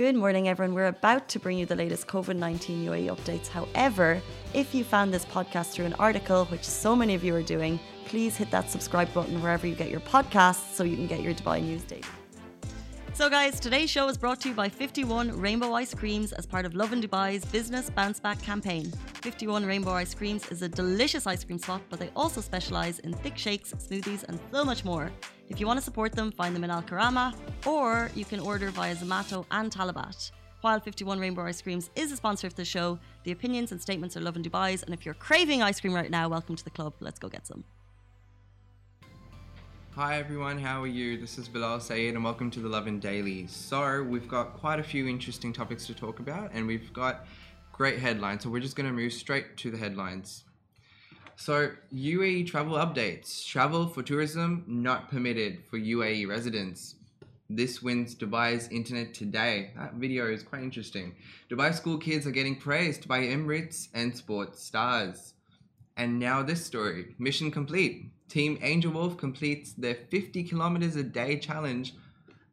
Good 0.00 0.16
morning, 0.16 0.48
everyone. 0.48 0.74
We're 0.74 0.86
about 0.86 1.28
to 1.28 1.38
bring 1.38 1.58
you 1.58 1.66
the 1.66 1.76
latest 1.76 2.06
COVID 2.06 2.34
19 2.34 2.86
UAE 2.86 3.14
updates. 3.14 3.48
However, 3.48 4.22
if 4.54 4.74
you 4.74 4.82
found 4.82 5.12
this 5.12 5.26
podcast 5.26 5.72
through 5.72 5.84
an 5.84 5.92
article, 5.98 6.46
which 6.46 6.64
so 6.64 6.96
many 6.96 7.14
of 7.14 7.22
you 7.22 7.34
are 7.34 7.42
doing, 7.42 7.78
please 8.06 8.34
hit 8.34 8.50
that 8.50 8.70
subscribe 8.70 9.12
button 9.12 9.42
wherever 9.42 9.66
you 9.66 9.74
get 9.74 9.90
your 9.90 10.00
podcasts 10.00 10.72
so 10.72 10.84
you 10.84 10.96
can 10.96 11.06
get 11.06 11.20
your 11.20 11.34
Dubai 11.34 11.62
news 11.62 11.82
daily. 11.82 12.04
So, 13.12 13.28
guys, 13.28 13.60
today's 13.60 13.90
show 13.90 14.08
is 14.08 14.16
brought 14.16 14.40
to 14.40 14.48
you 14.48 14.54
by 14.54 14.70
51 14.70 15.38
Rainbow 15.38 15.74
Ice 15.74 15.92
Creams 15.92 16.32
as 16.32 16.46
part 16.46 16.64
of 16.64 16.74
Lovin 16.74 17.02
Dubai's 17.02 17.44
Business 17.44 17.90
Bounce 17.90 18.20
Back 18.20 18.40
campaign. 18.40 18.90
51 19.20 19.66
Rainbow 19.66 19.90
Ice 19.90 20.14
Creams 20.14 20.48
is 20.48 20.62
a 20.62 20.68
delicious 20.70 21.26
ice 21.26 21.44
cream 21.44 21.58
spot, 21.58 21.82
but 21.90 22.00
they 22.00 22.10
also 22.16 22.40
specialise 22.40 23.00
in 23.00 23.12
thick 23.12 23.36
shakes, 23.36 23.74
smoothies, 23.74 24.24
and 24.24 24.40
so 24.50 24.64
much 24.64 24.82
more. 24.82 25.12
If 25.50 25.58
you 25.58 25.66
want 25.66 25.80
to 25.80 25.84
support 25.84 26.12
them, 26.12 26.30
find 26.30 26.54
them 26.54 26.62
in 26.62 26.70
Al 26.70 26.80
Karama, 26.80 27.34
or 27.66 28.08
you 28.14 28.24
can 28.24 28.38
order 28.38 28.70
via 28.70 28.94
Zomato 28.94 29.44
and 29.50 29.68
Talabat. 29.68 30.30
While 30.60 30.78
51 30.78 31.18
Rainbow 31.18 31.44
Ice 31.44 31.60
Creams 31.60 31.90
is 31.96 32.12
a 32.12 32.16
sponsor 32.16 32.46
of 32.46 32.54
the 32.54 32.64
show, 32.64 33.00
the 33.24 33.32
opinions 33.32 33.72
and 33.72 33.82
statements 33.82 34.16
are 34.16 34.20
Lovin 34.20 34.44
Dubai's, 34.44 34.84
and 34.84 34.94
if 34.94 35.04
you're 35.04 35.14
craving 35.14 35.60
ice 35.60 35.80
cream 35.80 35.92
right 35.92 36.10
now, 36.10 36.28
welcome 36.28 36.54
to 36.54 36.62
the 36.62 36.70
club. 36.70 36.94
Let's 37.00 37.18
go 37.18 37.28
get 37.28 37.48
some. 37.48 37.64
Hi 39.96 40.18
everyone, 40.18 40.56
how 40.56 40.84
are 40.84 40.86
you? 40.86 41.18
This 41.18 41.36
is 41.36 41.48
Bilal 41.48 41.80
Sayed 41.80 42.14
and 42.14 42.22
welcome 42.22 42.52
to 42.52 42.60
the 42.60 42.68
Lovin 42.68 43.00
Daily. 43.00 43.48
So, 43.48 44.04
we've 44.04 44.28
got 44.28 44.52
quite 44.52 44.78
a 44.78 44.84
few 44.84 45.08
interesting 45.08 45.52
topics 45.52 45.84
to 45.88 45.94
talk 45.94 46.20
about 46.20 46.52
and 46.54 46.64
we've 46.64 46.92
got 46.92 47.26
great 47.72 47.98
headlines. 47.98 48.44
So, 48.44 48.50
we're 48.50 48.60
just 48.60 48.76
going 48.76 48.88
to 48.88 48.94
move 48.94 49.12
straight 49.12 49.56
to 49.56 49.72
the 49.72 49.78
headlines. 49.78 50.44
So, 51.40 51.70
UAE 51.90 52.48
travel 52.48 52.74
updates. 52.74 53.46
Travel 53.46 53.88
for 53.88 54.02
tourism 54.02 54.62
not 54.66 55.10
permitted 55.10 55.64
for 55.70 55.78
UAE 55.78 56.28
residents. 56.28 56.96
This 57.48 57.80
wins 57.80 58.14
Dubai's 58.14 58.68
internet 58.68 59.14
today. 59.14 59.70
That 59.74 59.94
video 59.94 60.30
is 60.30 60.42
quite 60.42 60.62
interesting. 60.62 61.14
Dubai 61.50 61.72
school 61.72 61.96
kids 61.96 62.26
are 62.26 62.30
getting 62.30 62.56
praised 62.56 63.08
by 63.08 63.20
Emirates 63.20 63.88
and 63.94 64.14
sports 64.14 64.62
stars. 64.62 65.32
And 65.96 66.18
now 66.18 66.42
this 66.42 66.62
story. 66.62 67.14
Mission 67.18 67.50
complete. 67.50 68.12
Team 68.28 68.58
Angel 68.60 68.92
Wolf 68.92 69.16
completes 69.16 69.72
their 69.72 69.94
50 69.94 70.44
kilometers 70.44 70.94
a 70.96 71.02
day 71.02 71.38
challenge. 71.38 71.94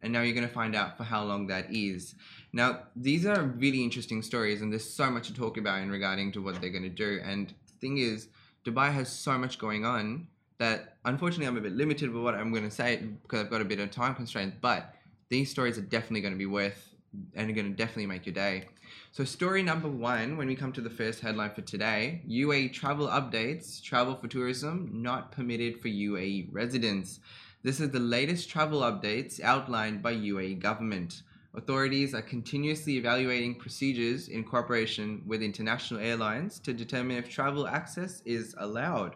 And 0.02 0.14
now 0.14 0.22
you're 0.22 0.34
going 0.34 0.48
to 0.48 0.54
find 0.62 0.78
out 0.78 0.96
for 0.96 1.04
how 1.04 1.26
long 1.26 1.48
that 1.48 1.76
is. 1.76 2.16
Now, 2.54 2.84
these 2.96 3.26
are 3.26 3.44
really 3.44 3.84
interesting 3.84 4.22
stories, 4.22 4.62
and 4.62 4.72
there's 4.72 4.90
so 4.90 5.12
much 5.12 5.28
to 5.28 5.34
talk 5.34 5.58
about 5.58 5.82
in 5.82 5.92
regarding 5.92 6.32
to 6.32 6.42
what 6.42 6.62
they're 6.62 6.70
going 6.70 6.84
to 6.84 6.90
do. 6.90 7.20
And 7.26 7.50
the 7.50 7.80
thing 7.82 7.98
is, 7.98 8.30
Dubai 8.66 8.94
has 8.94 9.10
so 9.10 9.38
much 9.38 9.60
going 9.60 9.86
on 9.86 10.28
that 10.58 10.98
unfortunately 11.06 11.48
I'm 11.48 11.58
a 11.58 11.62
bit 11.62 11.76
limited 11.76 12.12
with 12.12 12.24
what 12.24 12.36
I'm 12.36 12.52
going 12.52 12.64
to 12.64 12.72
say 12.72 12.98
because 13.22 13.42
I've 13.42 13.50
got 13.50 13.62
a 13.62 13.66
bit 13.66 13.80
of 13.80 13.92
time 13.92 14.16
constraints. 14.16 14.58
But 14.60 14.94
these 15.30 15.50
stories 15.50 15.78
are 15.78 15.82
definitely 15.82 16.22
going 16.22 16.34
to 16.34 16.38
be 16.38 16.46
worth 16.46 16.96
and 17.36 17.50
are 17.50 17.54
going 17.54 17.70
to 17.70 17.78
definitely 17.78 18.08
make 18.08 18.26
your 18.26 18.34
day. 18.34 18.66
So, 19.12 19.24
story 19.24 19.64
number 19.64 19.88
one, 19.88 20.38
when 20.38 20.48
we 20.48 20.56
come 20.56 20.72
to 20.74 20.82
the 20.82 20.90
first 20.90 21.22
headline 21.22 21.52
for 21.52 21.62
today 21.62 22.22
UAE 22.30 22.74
travel 22.74 23.08
updates 23.08 23.82
travel 23.82 24.16
for 24.16 24.28
tourism 24.28 24.90
not 24.94 25.32
permitted 25.32 25.82
for 25.82 25.88
UAE 25.88 26.50
residents. 26.52 27.20
This 27.64 27.80
is 27.80 27.90
the 27.90 28.00
latest 28.00 28.50
travel 28.50 28.82
updates 28.82 29.42
outlined 29.42 30.02
by 30.02 30.14
UAE 30.16 30.60
government. 30.60 31.24
Authorities 31.58 32.14
are 32.14 32.22
continuously 32.22 32.98
evaluating 32.98 33.56
procedures 33.56 34.28
in 34.28 34.44
cooperation 34.44 35.24
with 35.26 35.42
international 35.42 36.00
airlines 36.00 36.60
to 36.60 36.72
determine 36.72 37.18
if 37.18 37.28
travel 37.28 37.68
access 37.68 38.22
is 38.26 38.54
allowed. 38.60 39.16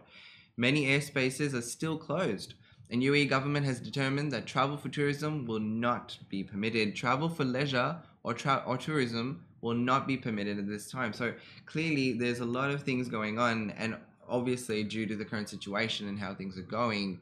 Many 0.57 0.87
airspaces 0.87 1.53
are 1.53 1.61
still 1.61 1.99
closed, 1.99 2.55
and 2.89 2.99
the 2.99 3.05
UAE 3.05 3.29
government 3.29 3.67
has 3.67 3.79
determined 3.79 4.31
that 4.31 4.47
travel 4.47 4.75
for 4.75 4.89
tourism 4.89 5.45
will 5.45 5.59
not 5.59 6.17
be 6.29 6.43
permitted. 6.43 6.95
Travel 6.95 7.29
for 7.29 7.45
leisure 7.45 7.97
or, 8.23 8.33
tra- 8.33 8.63
or 8.65 8.75
tourism 8.75 9.45
will 9.61 9.75
not 9.75 10.07
be 10.07 10.17
permitted 10.17 10.57
at 10.57 10.67
this 10.67 10.89
time. 10.89 11.13
So 11.13 11.35
clearly, 11.67 12.13
there's 12.13 12.39
a 12.39 12.45
lot 12.45 12.71
of 12.71 12.81
things 12.81 13.07
going 13.07 13.37
on, 13.37 13.69
and 13.77 13.95
obviously, 14.27 14.83
due 14.83 15.05
to 15.05 15.15
the 15.15 15.25
current 15.25 15.47
situation 15.47 16.07
and 16.07 16.19
how 16.19 16.33
things 16.33 16.57
are 16.57 16.63
going, 16.63 17.19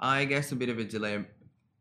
I 0.00 0.24
guess 0.24 0.52
a 0.52 0.56
bit 0.56 0.70
of 0.70 0.78
a 0.78 0.84
delay 0.84 1.22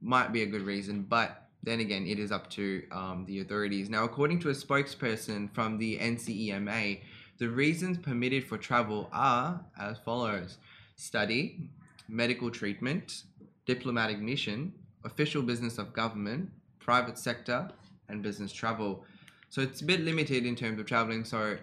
might 0.02 0.34
be 0.34 0.42
a 0.42 0.46
good 0.46 0.64
reason, 0.64 1.04
but 1.04 1.43
then 1.64 1.80
again, 1.80 2.06
it 2.06 2.20
is 2.20 2.32
up 2.32 2.50
to 2.52 2.84
um, 2.92 3.26
the 3.26 3.40
authorities. 3.40 3.90
Now, 3.90 4.04
according 4.04 4.40
to 4.40 4.50
a 4.50 4.54
spokesperson 4.54 5.50
from 5.54 5.78
the 5.78 5.98
NCEMA, 5.98 7.00
the 7.38 7.50
reasons 7.50 7.98
permitted 7.98 8.46
for 8.46 8.58
travel 8.58 9.10
are 9.12 9.62
as 9.80 9.98
follows 10.00 10.58
study, 10.96 11.70
medical 12.08 12.52
treatment, 12.52 13.24
diplomatic 13.66 14.20
mission, 14.20 14.74
official 15.06 15.42
business 15.42 15.78
of 15.78 15.94
government, 15.94 16.50
private 16.80 17.18
sector, 17.18 17.70
and 18.10 18.22
business 18.22 18.52
travel. 18.52 19.06
So 19.50 19.62
it's 19.62 19.82
a 19.82 19.86
bit 19.86 20.02
limited 20.02 20.46
in 20.46 20.56
terms 20.56 20.80
of 20.80 20.86
traveling. 20.86 21.24
So 21.24 21.58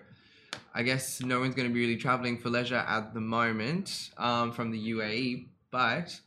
I 0.74 0.82
guess 0.82 1.20
no 1.20 1.40
one's 1.40 1.54
going 1.54 1.68
to 1.68 1.74
be 1.74 1.80
really 1.80 1.96
traveling 1.96 2.38
for 2.38 2.48
leisure 2.48 2.76
at 2.76 3.12
the 3.12 3.20
moment 3.20 4.10
um, 4.16 4.52
from 4.52 4.70
the 4.70 4.92
UAE, 4.92 5.46
but 5.70 6.18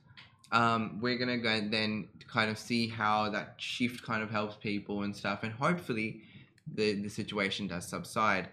um, 0.53 0.99
we're 1.01 1.17
to 1.27 1.37
go 1.37 1.59
then 1.67 2.07
kind 2.27 2.49
of 2.49 2.57
see 2.57 2.87
how 2.87 3.29
that 3.29 3.55
shift 3.57 4.03
kind 4.03 4.23
of 4.23 4.29
helps 4.29 4.55
people 4.55 5.01
and 5.01 5.15
stuff, 5.15 5.39
and 5.43 5.51
hopefully 5.51 6.21
the, 6.73 6.93
the 7.01 7.09
situation 7.09 7.67
does 7.67 7.85
subside. 7.85 8.49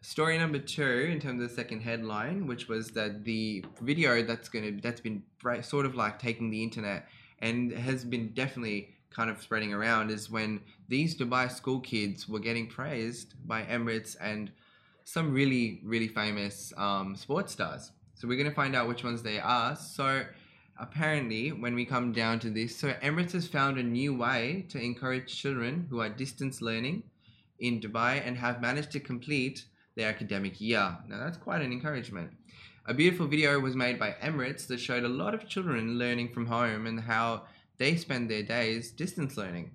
Story 0.00 0.36
number 0.36 0.58
two, 0.58 1.08
in 1.12 1.20
terms 1.20 1.42
of 1.42 1.48
the 1.48 1.54
second 1.54 1.80
headline, 1.80 2.46
which 2.46 2.68
was 2.68 2.90
that 2.90 3.24
the 3.24 3.64
video 3.80 4.22
that's 4.22 4.48
gonna 4.48 4.72
that's 4.82 5.00
been 5.00 5.22
sort 5.62 5.86
of 5.86 5.94
like 5.94 6.18
taking 6.18 6.50
the 6.50 6.62
internet 6.62 7.08
and 7.38 7.72
has 7.72 8.04
been 8.04 8.28
definitely 8.34 8.94
kind 9.10 9.30
of 9.30 9.40
spreading 9.40 9.72
around 9.72 10.10
is 10.10 10.28
when 10.30 10.60
these 10.88 11.16
Dubai 11.16 11.50
school 11.50 11.80
kids 11.80 12.28
were 12.28 12.40
getting 12.40 12.66
praised 12.66 13.34
by 13.46 13.62
Emirates 13.62 14.16
and 14.20 14.50
some 15.04 15.32
really, 15.32 15.80
really 15.84 16.08
famous 16.08 16.72
um, 16.76 17.14
sports 17.14 17.52
stars. 17.52 17.92
So 18.14 18.26
we're 18.26 18.38
to 18.48 18.54
find 18.54 18.74
out 18.74 18.88
which 18.88 19.04
ones 19.04 19.22
they 19.22 19.38
are. 19.38 19.76
So 19.76 20.24
apparently, 20.78 21.50
when 21.52 21.74
we 21.74 21.84
come 21.84 22.12
down 22.12 22.38
to 22.40 22.50
this, 22.50 22.76
so 22.76 22.92
Emirates 23.02 23.32
has 23.32 23.46
found 23.46 23.78
a 23.78 23.82
new 23.82 24.14
way 24.14 24.66
to 24.68 24.80
encourage 24.80 25.40
children 25.40 25.86
who 25.90 26.00
are 26.00 26.08
distance 26.08 26.60
learning 26.60 27.02
in 27.58 27.80
Dubai 27.80 28.22
and 28.26 28.36
have 28.36 28.60
managed 28.60 28.90
to 28.92 29.00
complete 29.00 29.64
their 29.96 30.08
academic 30.08 30.60
year. 30.60 30.96
Now, 31.08 31.18
that's 31.18 31.36
quite 31.36 31.62
an 31.62 31.72
encouragement. 31.72 32.30
A 32.86 32.94
beautiful 32.94 33.26
video 33.26 33.60
was 33.60 33.76
made 33.76 33.98
by 33.98 34.16
Emirates 34.22 34.66
that 34.66 34.78
showed 34.78 35.04
a 35.04 35.08
lot 35.08 35.34
of 35.34 35.48
children 35.48 35.98
learning 35.98 36.32
from 36.34 36.46
home 36.46 36.86
and 36.86 37.00
how 37.00 37.44
they 37.78 37.96
spend 37.96 38.30
their 38.30 38.42
days 38.42 38.90
distance 38.90 39.36
learning. 39.36 39.70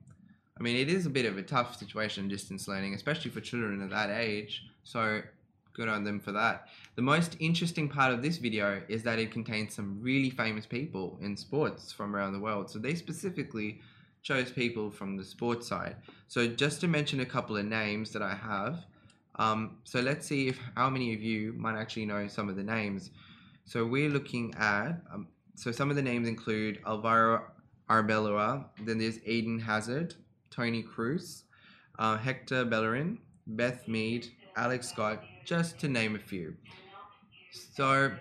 I 0.60 0.62
mean, 0.62 0.76
it 0.76 0.90
is 0.90 1.06
a 1.06 1.10
bit 1.10 1.26
of 1.26 1.38
a 1.38 1.42
tough 1.42 1.78
situation, 1.78 2.28
distance 2.28 2.68
learning, 2.68 2.94
especially 2.94 3.32
for 3.32 3.40
children 3.40 3.82
at 3.82 3.90
that 3.92 4.10
age. 4.10 4.66
So, 4.84 5.22
good 5.80 5.88
on 5.88 6.04
them 6.04 6.20
for 6.20 6.34
that. 6.34 6.68
The 6.96 7.02
most 7.02 7.38
interesting 7.40 7.88
part 7.88 8.14
of 8.14 8.22
this 8.22 8.38
video 8.38 8.82
is 8.90 9.02
that 9.04 9.18
it 9.18 9.32
contains 9.32 9.74
some 9.74 9.98
really 10.02 10.30
famous 10.30 10.66
people 10.66 11.18
in 11.22 11.38
sports 11.38 11.94
from 11.94 12.14
around 12.16 12.34
the 12.34 12.40
world. 12.40 12.70
So, 12.70 12.80
they 12.80 12.96
specifically 12.96 13.80
chose 14.22 14.52
people 14.52 14.92
from 14.92 15.16
the 15.16 15.24
sports 15.24 15.66
side. 15.68 15.96
So, 16.28 16.48
just 16.48 16.82
to 16.82 16.88
mention 16.88 17.22
a 17.22 17.26
couple 17.26 17.56
of 17.56 17.66
names 17.66 18.12
that 18.12 18.22
I 18.22 18.36
have. 18.36 18.86
Um, 19.36 19.78
so, 19.86 20.02
let's 20.02 20.28
see 20.28 20.50
if 20.50 20.60
how 20.76 20.90
many 20.90 21.14
of 21.14 21.22
you 21.22 21.54
might 21.54 21.78
actually 21.80 22.06
know 22.06 22.28
some 22.28 22.50
of 22.50 22.58
the 22.58 22.68
names. 22.78 23.12
So, 23.64 23.86
we're 23.86 24.10
looking 24.10 24.54
at, 24.56 25.02
um, 25.14 25.28
so 25.56 25.72
some 25.72 25.90
of 25.90 25.96
the 25.96 26.02
names 26.12 26.28
include 26.28 26.82
Alvaro 26.86 27.46
Arbeloa. 27.90 28.66
Then 28.84 28.98
there's 28.98 29.20
Eden 29.26 29.60
Hazard, 29.60 30.16
Toni 30.52 30.84
Kroos, 30.84 31.44
uh, 31.98 32.18
Hector 32.18 32.66
Bellerin, 32.66 33.18
Beth 33.48 33.88
Mead, 33.88 34.28
Alex 34.56 34.90
Scott, 34.90 35.24
just 35.50 35.80
to 35.80 35.88
name 35.88 36.16
a 36.16 36.20
few. 36.20 36.54
So, 37.74 38.12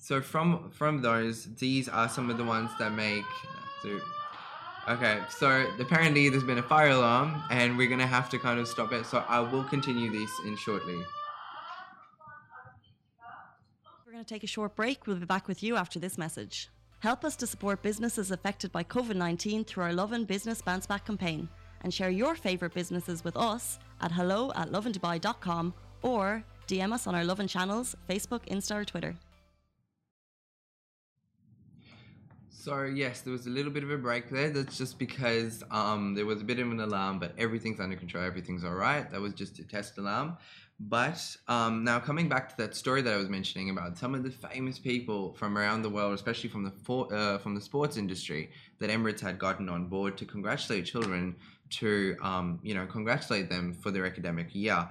so 0.00 0.20
from 0.20 0.70
from 0.70 1.02
those, 1.02 1.36
these 1.56 1.88
are 1.88 2.08
some 2.08 2.30
of 2.30 2.36
the 2.38 2.44
ones 2.44 2.70
that 2.78 2.92
make. 2.92 3.24
So, 3.82 4.00
okay, 4.88 5.18
so 5.28 5.66
apparently 5.80 6.28
there's 6.28 6.44
been 6.44 6.58
a 6.58 6.68
fire 6.74 6.90
alarm, 6.90 7.42
and 7.50 7.76
we're 7.76 7.88
gonna 7.88 8.06
have 8.06 8.30
to 8.30 8.38
kind 8.38 8.60
of 8.60 8.68
stop 8.68 8.92
it. 8.92 9.04
So 9.04 9.24
I 9.28 9.40
will 9.40 9.64
continue 9.64 10.12
this 10.12 10.30
in 10.46 10.56
shortly. 10.56 10.98
We're 14.06 14.12
gonna 14.12 14.24
take 14.24 14.44
a 14.44 14.52
short 14.56 14.76
break. 14.76 15.08
We'll 15.08 15.16
be 15.16 15.26
back 15.26 15.48
with 15.48 15.60
you 15.60 15.74
after 15.74 15.98
this 15.98 16.16
message. 16.16 16.70
Help 17.00 17.24
us 17.24 17.34
to 17.36 17.48
support 17.48 17.82
businesses 17.82 18.30
affected 18.30 18.70
by 18.70 18.84
COVID 18.84 19.16
19 19.16 19.64
through 19.64 19.82
our 19.82 19.92
Lovin 19.92 20.24
Business 20.24 20.62
Bounce 20.62 20.86
Back 20.86 21.04
campaign 21.06 21.48
and 21.82 21.92
share 21.92 22.10
your 22.10 22.36
favourite 22.36 22.74
businesses 22.74 23.24
with 23.24 23.36
us 23.36 23.80
at 24.00 24.12
hello 24.12 24.52
at 24.54 24.70
lovindubai.com 24.70 25.74
or 26.02 26.44
DM 26.66 26.92
us 26.92 27.06
on 27.06 27.14
our 27.14 27.24
Lovin 27.24 27.48
channels, 27.48 27.96
Facebook, 28.08 28.46
Insta, 28.48 28.76
or 28.76 28.84
Twitter. 28.84 29.16
So 32.66 32.82
yes, 32.82 33.20
there 33.20 33.32
was 33.32 33.46
a 33.46 33.50
little 33.50 33.70
bit 33.70 33.84
of 33.84 33.92
a 33.92 33.96
break 33.96 34.28
there. 34.28 34.50
That's 34.50 34.76
just 34.76 34.98
because 34.98 35.62
um, 35.70 36.14
there 36.14 36.26
was 36.26 36.40
a 36.40 36.44
bit 36.44 36.58
of 36.58 36.68
an 36.68 36.80
alarm, 36.80 37.20
but 37.20 37.32
everything's 37.38 37.78
under 37.78 37.94
control. 37.94 38.24
Everything's 38.24 38.64
all 38.64 38.74
right. 38.74 39.08
That 39.08 39.20
was 39.20 39.34
just 39.34 39.60
a 39.60 39.62
test 39.62 39.98
alarm. 39.98 40.36
But 40.80 41.36
um, 41.46 41.84
now 41.84 42.00
coming 42.00 42.28
back 42.28 42.48
to 42.50 42.56
that 42.58 42.74
story 42.74 43.02
that 43.02 43.14
I 43.14 43.16
was 43.16 43.28
mentioning 43.28 43.70
about 43.70 43.96
some 43.96 44.16
of 44.16 44.24
the 44.24 44.30
famous 44.30 44.80
people 44.80 45.32
from 45.34 45.56
around 45.56 45.82
the 45.82 45.90
world, 45.90 46.12
especially 46.14 46.50
from 46.50 46.64
the 46.64 46.72
for, 46.82 47.06
uh, 47.14 47.38
from 47.38 47.54
the 47.54 47.60
sports 47.60 47.96
industry, 47.96 48.50
that 48.80 48.90
Emirates 48.90 49.20
had 49.20 49.38
gotten 49.38 49.68
on 49.68 49.86
board 49.86 50.18
to 50.18 50.24
congratulate 50.24 50.84
children 50.84 51.36
to, 51.70 52.16
um, 52.20 52.58
you 52.64 52.74
know, 52.74 52.84
congratulate 52.84 53.48
them 53.48 53.72
for 53.74 53.92
their 53.92 54.04
academic 54.04 54.54
year. 54.54 54.88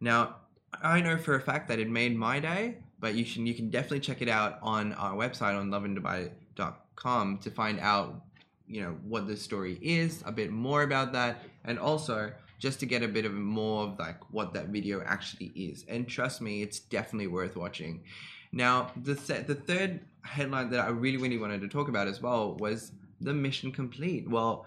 Now, 0.00 0.36
I 0.82 1.00
know 1.00 1.16
for 1.16 1.34
a 1.34 1.40
fact 1.40 1.68
that 1.68 1.78
it 1.78 1.88
made 1.88 2.16
my 2.16 2.40
day, 2.40 2.78
but 3.00 3.14
you 3.14 3.24
can 3.24 3.46
you 3.46 3.54
can 3.54 3.70
definitely 3.70 4.00
check 4.00 4.22
it 4.22 4.28
out 4.28 4.58
on 4.62 4.92
our 4.94 5.14
website 5.14 5.58
on 5.58 5.70
lovindubai.com 5.70 7.38
to 7.38 7.50
find 7.50 7.80
out, 7.80 8.22
you 8.66 8.82
know, 8.82 8.96
what 9.04 9.26
the 9.26 9.36
story 9.36 9.78
is, 9.80 10.22
a 10.26 10.32
bit 10.32 10.50
more 10.50 10.82
about 10.82 11.12
that, 11.12 11.42
and 11.64 11.78
also 11.78 12.32
just 12.58 12.80
to 12.80 12.86
get 12.86 13.02
a 13.02 13.08
bit 13.08 13.24
of 13.24 13.32
more 13.32 13.84
of 13.84 13.98
like 13.98 14.18
what 14.32 14.52
that 14.52 14.66
video 14.66 15.02
actually 15.04 15.52
is. 15.54 15.84
And 15.88 16.08
trust 16.08 16.40
me, 16.40 16.62
it's 16.62 16.80
definitely 16.80 17.28
worth 17.28 17.56
watching. 17.56 18.02
Now, 18.52 18.92
the 18.96 19.14
th- 19.14 19.46
the 19.46 19.54
third 19.54 20.00
headline 20.22 20.70
that 20.70 20.80
I 20.80 20.88
really 20.88 21.18
really 21.18 21.38
wanted 21.38 21.60
to 21.62 21.68
talk 21.68 21.88
about 21.88 22.08
as 22.08 22.20
well 22.20 22.56
was 22.56 22.92
the 23.20 23.32
mission 23.32 23.72
complete. 23.72 24.28
Well, 24.28 24.66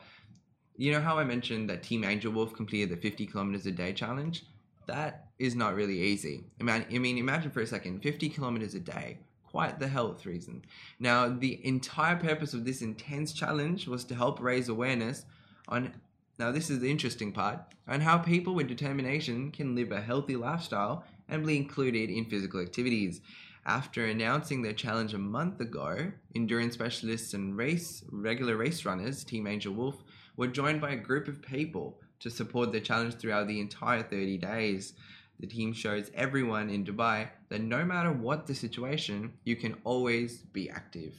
you 0.77 0.91
know 0.91 1.01
how 1.01 1.17
I 1.17 1.23
mentioned 1.23 1.69
that 1.69 1.83
Team 1.83 2.03
Angel 2.03 2.31
Wolf 2.31 2.53
completed 2.53 2.89
the 2.89 2.97
50 3.01 3.25
kilometers 3.27 3.65
a 3.65 3.71
day 3.71 3.93
challenge? 3.93 4.45
That 4.87 5.27
is 5.39 5.55
not 5.55 5.75
really 5.75 5.99
easy. 5.99 6.45
I 6.59 6.63
mean, 6.63 6.85
I 6.91 6.97
mean, 6.97 7.17
imagine 7.17 7.51
for 7.51 7.61
a 7.61 7.67
second, 7.67 8.01
50 8.01 8.29
kilometers 8.29 8.75
a 8.75 8.79
day. 8.79 9.19
Quite 9.45 9.79
the 9.79 9.87
health 9.87 10.25
reason. 10.25 10.63
Now, 10.99 11.27
the 11.27 11.59
entire 11.65 12.15
purpose 12.15 12.53
of 12.53 12.63
this 12.63 12.81
intense 12.81 13.33
challenge 13.33 13.87
was 13.87 14.05
to 14.05 14.15
help 14.15 14.39
raise 14.39 14.69
awareness 14.69 15.25
on 15.67 15.93
now, 16.41 16.51
this 16.51 16.71
is 16.71 16.79
the 16.79 16.89
interesting 16.89 17.31
part 17.31 17.59
on 17.87 18.01
how 18.01 18.17
people 18.17 18.55
with 18.55 18.67
determination 18.67 19.51
can 19.51 19.75
live 19.75 19.91
a 19.91 20.01
healthy 20.01 20.35
lifestyle 20.35 21.03
and 21.29 21.45
be 21.45 21.55
included 21.55 22.09
in 22.09 22.25
physical 22.25 22.59
activities. 22.59 23.21
After 23.63 24.05
announcing 24.05 24.63
their 24.63 24.73
challenge 24.73 25.13
a 25.13 25.19
month 25.19 25.61
ago, 25.61 26.11
endurance 26.35 26.73
specialists 26.73 27.35
and 27.35 27.55
race 27.55 28.03
regular 28.09 28.57
race 28.57 28.85
runners, 28.85 29.23
Team 29.23 29.45
Angel 29.45 29.71
Wolf, 29.71 30.03
were 30.35 30.47
joined 30.47 30.81
by 30.81 30.93
a 30.93 30.95
group 30.95 31.27
of 31.27 31.43
people 31.43 31.99
to 32.21 32.29
support 32.29 32.71
the 32.71 32.79
challenge 32.79 33.15
throughout 33.15 33.47
the 33.47 33.59
entire 33.59 34.01
30 34.01 34.37
days. 34.37 34.93
The 35.39 35.47
team 35.47 35.73
shows 35.73 36.11
everyone 36.13 36.69
in 36.69 36.85
Dubai 36.85 37.27
that 37.49 37.61
no 37.61 37.83
matter 37.83 38.11
what 38.11 38.47
the 38.47 38.55
situation, 38.55 39.33
you 39.43 39.55
can 39.55 39.75
always 39.83 40.37
be 40.53 40.69
active. 40.69 41.13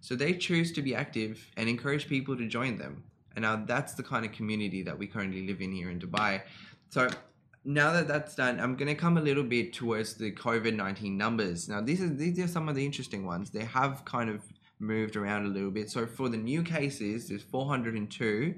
So 0.00 0.16
they 0.16 0.34
choose 0.34 0.72
to 0.72 0.82
be 0.82 0.94
active 0.94 1.46
and 1.56 1.68
encourage 1.68 2.08
people 2.08 2.36
to 2.36 2.48
join 2.48 2.78
them. 2.78 3.04
And 3.36 3.44
now 3.44 3.62
that's 3.64 3.94
the 3.94 4.02
kind 4.02 4.26
of 4.26 4.32
community 4.32 4.82
that 4.82 4.98
we 4.98 5.06
currently 5.06 5.46
live 5.46 5.60
in 5.60 5.72
here 5.72 5.90
in 5.90 6.00
Dubai. 6.00 6.42
So 6.88 7.08
now 7.64 7.92
that 7.92 8.08
that's 8.08 8.34
done, 8.34 8.58
I'm 8.58 8.74
going 8.74 8.88
to 8.88 8.94
come 8.94 9.18
a 9.18 9.20
little 9.20 9.44
bit 9.44 9.72
towards 9.72 10.14
the 10.14 10.32
COVID 10.32 10.74
19 10.74 11.16
numbers. 11.16 11.68
Now, 11.68 11.80
these 11.80 12.02
are, 12.02 12.08
these 12.08 12.38
are 12.40 12.48
some 12.48 12.68
of 12.68 12.74
the 12.74 12.84
interesting 12.84 13.24
ones. 13.24 13.50
They 13.50 13.64
have 13.64 14.04
kind 14.04 14.30
of 14.30 14.42
moved 14.80 15.14
around 15.14 15.44
a 15.44 15.48
little 15.48 15.70
bit. 15.70 15.90
So 15.90 16.06
for 16.06 16.28
the 16.28 16.38
new 16.38 16.62
cases, 16.62 17.28
there's 17.28 17.42
402. 17.42 18.54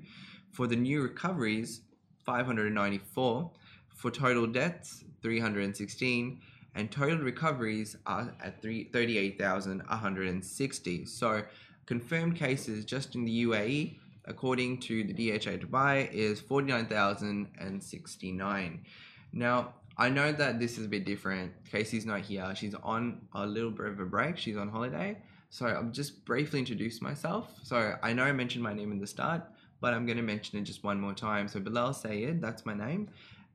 For 0.52 0.66
the 0.66 0.76
new 0.76 1.02
recoveries, 1.02 1.82
594. 2.24 3.50
For 3.96 4.10
total 4.10 4.46
deaths, 4.46 5.04
316. 5.22 6.40
And 6.74 6.90
total 6.90 7.18
recoveries 7.18 7.96
are 8.06 8.34
at 8.42 8.62
38,160. 8.62 11.04
So 11.06 11.42
confirmed 11.86 12.36
cases 12.36 12.84
just 12.84 13.14
in 13.14 13.24
the 13.24 13.44
UAE 13.44 13.96
according 14.26 14.78
to 14.78 15.04
the 15.04 15.12
DHA 15.12 15.58
Dubai, 15.58 16.10
is 16.12 16.40
49,069. 16.40 18.84
Now, 19.32 19.74
I 19.96 20.08
know 20.08 20.32
that 20.32 20.58
this 20.58 20.78
is 20.78 20.86
a 20.86 20.88
bit 20.88 21.04
different. 21.04 21.52
Casey's 21.70 22.04
not 22.06 22.22
here. 22.22 22.50
She's 22.54 22.74
on 22.82 23.20
a 23.34 23.46
little 23.46 23.70
bit 23.70 23.84
of 23.86 24.00
a 24.00 24.06
break. 24.06 24.38
She's 24.38 24.56
on 24.56 24.68
holiday. 24.68 25.18
So 25.50 25.66
I'll 25.66 25.90
just 25.90 26.24
briefly 26.24 26.60
introduce 26.60 27.02
myself. 27.02 27.52
So 27.62 27.96
I 28.02 28.14
know 28.14 28.24
I 28.24 28.32
mentioned 28.32 28.64
my 28.64 28.72
name 28.72 28.90
in 28.90 28.98
the 28.98 29.06
start, 29.06 29.42
but 29.82 29.92
I'm 29.92 30.06
going 30.06 30.16
to 30.16 30.22
mention 30.22 30.58
it 30.58 30.62
just 30.62 30.82
one 30.82 30.98
more 30.98 31.12
time. 31.12 31.46
So 31.48 31.60
Bilal 31.60 31.92
Sayed, 31.92 32.40
that's 32.40 32.64
my 32.64 32.72
name 32.72 33.10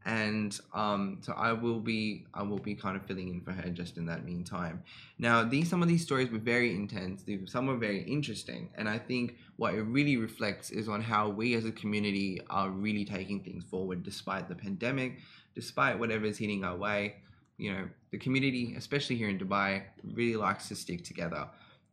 and 0.07 0.57
um, 0.73 1.17
so 1.21 1.33
I 1.33 1.51
will 1.51 1.81
be 1.81 2.25
I 2.33 2.41
will 2.41 2.59
be 2.59 2.73
kind 2.75 2.95
of 2.95 3.05
filling 3.05 3.27
in 3.27 3.41
for 3.41 3.51
her 3.51 3.69
just 3.69 3.97
in 3.97 4.05
that 4.05 4.23
meantime. 4.23 4.81
Now, 5.19 5.43
these 5.43 5.69
some 5.69 5.81
of 5.83 5.89
these 5.89 6.01
stories 6.01 6.31
were 6.31 6.39
very 6.39 6.73
intense. 6.73 7.25
Some 7.45 7.67
were 7.67 7.75
very 7.75 8.03
interesting, 8.03 8.69
and 8.75 8.87
I 8.87 8.99
think 8.99 9.35
what 9.57 9.73
it 9.73 9.81
really 9.81 10.15
reflects 10.15 10.71
is 10.71 10.87
on 10.87 11.01
how 11.01 11.27
we 11.27 11.55
as 11.55 11.65
a 11.65 11.73
community 11.73 12.39
are 12.49 12.69
really 12.69 13.03
taking 13.03 13.41
things 13.41 13.65
forward 13.65 14.03
despite 14.03 14.47
the 14.47 14.55
pandemic, 14.55 15.17
despite 15.55 15.99
whatever 15.99 16.25
is 16.25 16.37
hitting 16.37 16.63
our 16.63 16.77
way. 16.77 17.17
You 17.57 17.73
know, 17.73 17.89
the 18.11 18.17
community, 18.17 18.75
especially 18.77 19.17
here 19.17 19.27
in 19.27 19.37
Dubai, 19.37 19.83
really 20.13 20.37
likes 20.37 20.69
to 20.69 20.75
stick 20.75 21.03
together. 21.03 21.47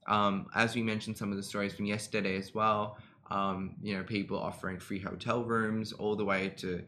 Um, 0.06 0.46
as 0.54 0.76
we 0.76 0.82
mentioned, 0.82 1.16
some 1.16 1.32
of 1.32 1.36
the 1.36 1.42
stories 1.42 1.74
from 1.74 1.86
yesterday 1.86 2.36
as 2.36 2.54
well. 2.54 2.98
Um, 3.30 3.76
you 3.82 3.96
know, 3.96 4.02
people 4.02 4.38
offering 4.38 4.78
free 4.78 5.00
hotel 5.00 5.44
rooms 5.44 5.92
all 5.92 6.14
the 6.16 6.24
way 6.24 6.52
to 6.58 6.82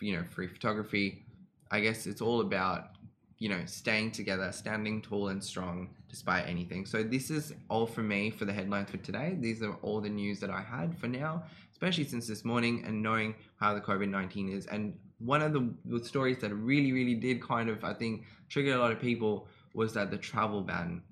you 0.00 0.16
know 0.16 0.24
free 0.24 0.46
photography. 0.46 1.24
I 1.70 1.80
guess 1.80 2.06
it's 2.06 2.20
all 2.20 2.40
about 2.40 2.90
you 3.38 3.48
know 3.48 3.60
staying 3.66 4.12
together 4.12 4.52
standing 4.52 5.00
tall 5.02 5.28
and 5.28 5.42
strong 5.42 5.90
despite 6.08 6.46
anything. 6.46 6.86
So 6.86 7.02
this 7.02 7.30
is 7.30 7.54
all 7.68 7.86
for 7.86 8.02
me 8.02 8.30
for 8.30 8.44
the 8.44 8.52
headlines 8.52 8.90
for 8.90 8.96
today. 8.98 9.36
These 9.38 9.62
are 9.62 9.74
all 9.82 10.00
the 10.00 10.08
news 10.08 10.40
that 10.40 10.50
i 10.50 10.62
had 10.62 10.96
for 10.96 11.08
now 11.08 11.42
especially 11.78 12.02
since 12.02 12.26
this 12.26 12.44
morning 12.44 12.82
and 12.84 13.00
knowing 13.00 13.32
how 13.60 13.72
the 13.72 13.80
covid-19 13.80 14.52
is. 14.52 14.66
And 14.66 14.98
one 15.20 15.42
of 15.42 15.52
the, 15.52 15.72
the 15.84 16.04
stories 16.04 16.38
that 16.38 16.52
really 16.52 16.92
really 16.92 17.14
did 17.14 17.40
kind 17.42 17.68
of 17.68 17.82
i 17.84 17.92
think 17.92 18.24
trigger 18.48 18.74
a 18.74 18.78
lot 18.78 18.92
of 18.92 19.00
people 19.00 19.48
was 19.74 19.92
that 19.94 20.10
the 20.10 20.16
travel 20.16 20.60
ban 20.60 21.02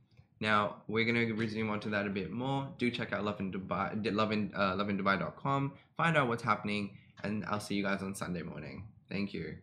now 0.41 0.77
we're 0.87 1.05
going 1.05 1.27
to 1.27 1.33
resume 1.35 1.71
onto 1.71 1.91
that 1.91 2.07
a 2.07 2.11
bit 2.11 2.31
more. 2.31 2.69
Do 2.79 2.91
check 2.91 3.13
out 3.13 3.25
Lovin 3.25 3.53
Dubai, 3.53 4.15
lovin, 4.15 4.53
uh, 4.55 4.75
lovindubai.com. 4.75 5.73
Find 5.97 6.17
out 6.17 6.29
what's 6.29 6.43
happening 6.43 6.97
and 7.23 7.45
I'll 7.47 7.61
see 7.61 7.75
you 7.75 7.83
guys 7.83 8.03
on 8.03 8.15
Sunday 8.15 8.43
morning. 8.43 8.85
Thank 9.09 9.33
you. 9.33 9.57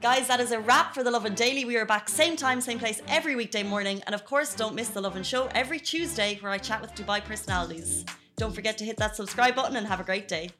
Guys, 0.00 0.26
that 0.26 0.40
is 0.40 0.50
a 0.50 0.58
wrap 0.58 0.94
for 0.94 1.04
the 1.04 1.10
Lovin 1.12 1.34
Daily. 1.34 1.64
We 1.64 1.76
are 1.76 1.86
back 1.86 2.08
same 2.08 2.36
time, 2.36 2.60
same 2.60 2.80
place 2.80 3.00
every 3.06 3.36
weekday 3.36 3.62
morning. 3.62 4.02
And 4.06 4.14
of 4.14 4.24
course, 4.24 4.54
don't 4.54 4.74
miss 4.74 4.88
the 4.88 5.00
Lovin 5.00 5.22
Show 5.22 5.48
every 5.54 5.78
Tuesday 5.78 6.38
where 6.40 6.50
I 6.50 6.58
chat 6.58 6.80
with 6.80 6.92
Dubai 6.96 7.24
personalities. 7.24 8.04
Don't 8.36 8.52
forget 8.52 8.76
to 8.78 8.84
hit 8.84 8.96
that 8.96 9.14
subscribe 9.14 9.54
button 9.54 9.76
and 9.76 9.86
have 9.86 10.00
a 10.00 10.04
great 10.04 10.26
day. 10.26 10.50